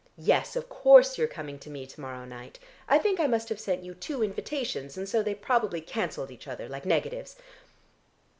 [0.17, 2.57] Yes, of course you're coming to me to morrow night.
[2.89, 6.47] I think I must have sent you two invitations, and so they probably cancelled each
[6.47, 7.35] other like negatives.